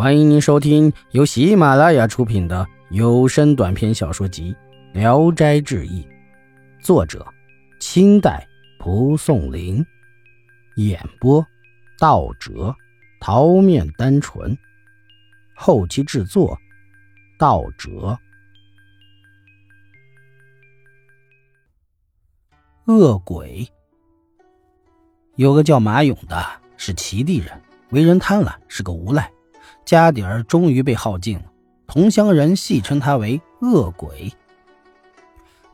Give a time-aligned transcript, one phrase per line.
[0.00, 4.56] 欢迎您收听由喜马拉雅出品的有声短篇小说集
[4.98, 6.02] 《聊斋志异》，
[6.82, 7.22] 作者：
[7.80, 8.48] 清代
[8.78, 9.84] 蒲松龄，
[10.76, 11.46] 演播：
[11.98, 12.74] 道哲、
[13.20, 14.56] 桃面单纯，
[15.54, 16.58] 后期制作：
[17.38, 18.18] 道哲。
[22.86, 23.68] 恶鬼
[25.34, 26.42] 有个叫马勇的，
[26.78, 27.60] 是齐地人，
[27.90, 29.30] 为人贪婪，是个无赖。
[29.90, 31.46] 家底儿终于被耗尽了，
[31.88, 34.32] 同乡人戏称他为恶鬼。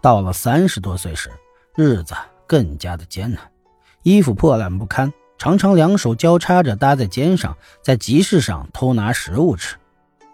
[0.00, 1.30] 到了三十多岁时，
[1.74, 2.14] 日子
[2.46, 3.38] 更加的艰难，
[4.04, 9.76] 衣服破烂不堪，常常两手交叉着搭在肩上，在集市上偷拿食物吃，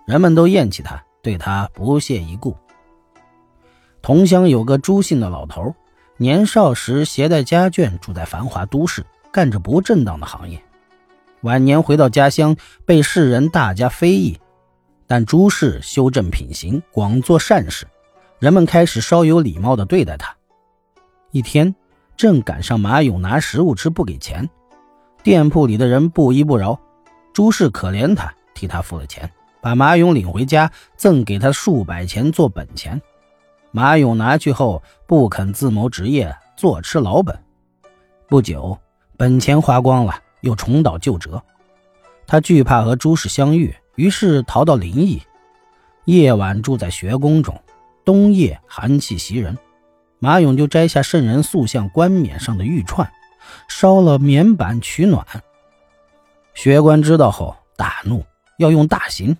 [0.07, 2.57] 人们都厌弃他，对他不屑一顾。
[4.01, 5.75] 同乡有个朱姓的老头，
[6.19, 10.63] 年少时携带家眷住在繁华都市，干着不正当的行业。
[11.43, 12.57] 晚年回到家乡，
[12.87, 14.39] 被世人大加非议，
[15.09, 17.85] 但朱氏修正品行，广做善事，
[18.39, 20.33] 人们开始稍有礼貌地对待他。
[21.33, 21.75] 一天，
[22.17, 24.49] 正赶上马勇拿食物吃不给钱，
[25.25, 26.79] 店铺里的人不依不饶，
[27.33, 29.29] 朱氏可怜他，替他付了钱，
[29.61, 33.01] 把马勇领回家，赠给他数百钱做本钱。
[33.73, 37.37] 马勇拿去后，不肯自谋职业，坐吃老本。
[38.29, 38.79] 不久，
[39.17, 40.15] 本钱花光了。
[40.43, 41.43] 又重蹈旧辙，
[42.27, 45.21] 他惧怕和朱氏相遇，于是逃到临沂。
[46.05, 47.59] 夜晚住在学宫中，
[48.05, 49.57] 冬夜寒气袭人，
[50.19, 53.11] 马勇就摘下圣人塑像冠冕上的玉串，
[53.69, 55.25] 烧了棉板取暖。
[56.55, 58.25] 学官知道后大怒，
[58.59, 59.37] 要用大刑。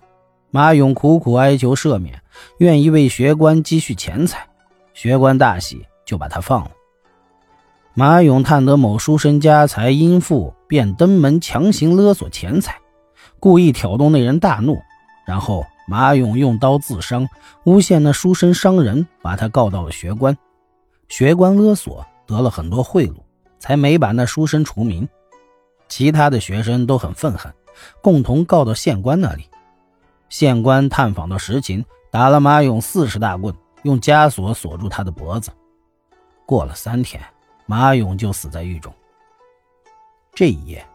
[0.51, 2.21] 马勇苦苦哀求赦免，
[2.59, 4.47] 愿意为学官积蓄钱财。
[4.93, 6.71] 学官大喜，就把他放了。
[7.95, 12.81] 马勇探得某书生家财殷富，便登门强行勒索钱财，
[13.39, 14.81] 故意挑动那人大怒，
[15.23, 17.29] 然后马勇用刀自伤，
[17.65, 20.35] 诬陷那书生伤人，把他告到了学官。
[21.09, 23.13] 学官勒索得了很多贿赂，
[23.59, 25.07] 才没把那书生除名。
[25.87, 27.53] 其他的学生都很愤恨，
[28.01, 29.47] 共同告到县官那里。
[30.27, 33.53] 县官探访到实情，打了马勇四十大棍，
[33.83, 35.51] 用枷锁锁住他的脖子。
[36.47, 37.21] 过了三天。
[37.67, 38.91] 马勇就死在狱中。
[40.35, 40.85] 这一夜，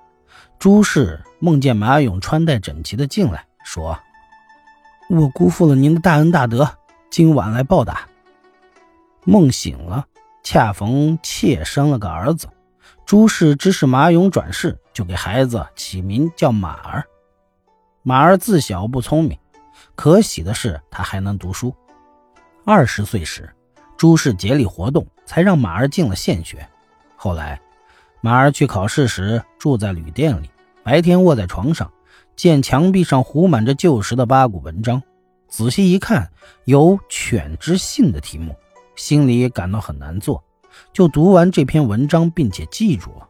[0.58, 3.96] 朱氏梦见马勇穿戴整齐的进来，说
[5.08, 6.68] ：“我辜负了您的大恩大德，
[7.08, 8.08] 今晚来报答。”
[9.24, 10.06] 梦醒了，
[10.42, 12.48] 恰逢妾生了个儿子。
[13.06, 17.04] 朱氏知是马勇转世，就给孩子起名叫马儿。
[18.02, 19.38] 马儿自小不聪明，
[19.94, 21.74] 可喜的是他还能读书。
[22.64, 23.48] 二十岁时。
[23.96, 26.64] 朱氏竭力活动，才让马儿进了县学。
[27.16, 27.60] 后来，
[28.20, 30.50] 马儿去考试时住在旅店里，
[30.82, 31.90] 白天卧在床上，
[32.34, 35.02] 见墙壁上糊满着旧时的八股文章，
[35.48, 36.28] 仔细一看，
[36.64, 38.56] 有“犬之信”的题目，
[38.96, 40.42] 心里感到很难做，
[40.92, 43.28] 就读完这篇文章，并且记住了。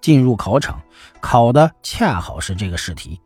[0.00, 0.80] 进入考场，
[1.20, 3.20] 考的恰好是这个试题，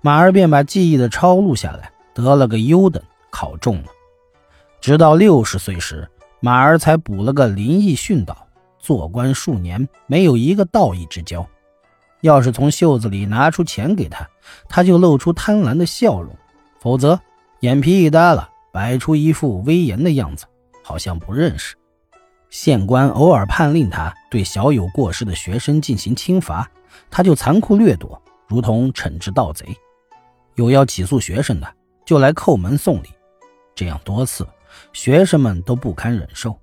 [0.00, 3.88] 马儿便把记忆的抄录下来，得了个优等，考中了。
[4.80, 6.08] 直到六十岁时，
[6.40, 8.45] 马儿才补了个林毅训导，
[8.86, 11.44] 做官数年，没有一个道义之交。
[12.20, 14.24] 要是从袖子里拿出钱给他，
[14.68, 16.30] 他就露出贪婪的笑容；
[16.78, 17.18] 否则，
[17.62, 20.46] 眼皮一耷拉，摆出一副威严的样子，
[20.84, 21.74] 好像不认识。
[22.48, 26.70] 县官偶尔判令他对小有过失的学生进行轻罚，
[27.10, 29.66] 他就残酷掠夺，如同惩治盗贼；
[30.54, 31.66] 有要起诉学生的，
[32.04, 33.08] 就来叩门送礼。
[33.74, 34.46] 这样多次。
[34.92, 36.54] 学生们都不堪忍受。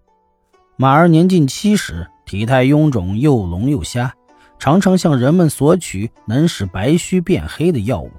[0.76, 4.12] 马儿年近七十，体态臃肿，又聋又瞎，
[4.58, 8.10] 常常向人们索取能使白须变黑的药物。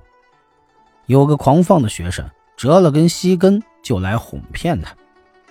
[1.06, 2.24] 有个狂放的学生
[2.56, 4.94] 折了根西根，就来哄骗他。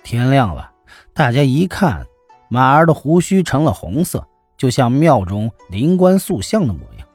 [0.02, 0.72] 天亮了，
[1.12, 2.06] 大家一看，
[2.48, 4.26] 马儿的胡须成了红色，
[4.56, 7.06] 就像庙中灵官塑像的模样。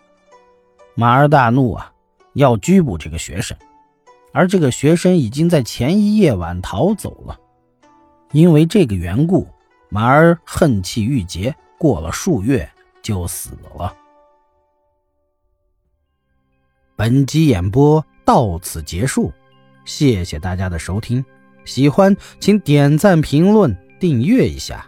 [0.94, 1.92] 马儿大怒啊，
[2.34, 3.58] 要拘捕这个学生。
[4.34, 7.40] 而这个学生已经在前一夜晚逃走了，
[8.34, 9.48] 因为这个缘故，
[9.90, 12.70] 马儿恨气郁结，过了数月
[13.02, 13.96] 就死了。
[16.96, 19.32] 本集演播到此结束，
[19.86, 21.26] 谢谢大家的收听，
[21.66, 24.86] 喜欢请点赞、评论、订阅一下。